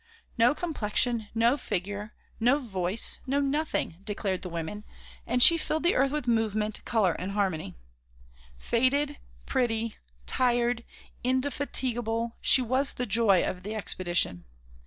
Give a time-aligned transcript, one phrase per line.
[0.35, 4.83] "No complexion, no figure, no voice, no nothing," declared the women,
[5.27, 7.75] and she filled the earth with movement, colour and harmony.
[8.57, 10.83] Faded, pretty, tired,
[11.23, 14.45] indefatigable, she was the joy of the expedition.